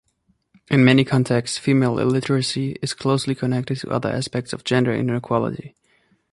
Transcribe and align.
In 0.71 0.83
many 0.83 1.05
contexts, 1.05 1.59
female 1.59 1.99
illiteracy 1.99 2.71
is 2.81 2.95
closely 2.95 3.35
connected 3.35 3.77
to 3.81 3.91
other 3.91 4.09
aspects 4.09 4.51
of 4.51 4.63
gender 4.63 4.91
inequality. 4.91 5.75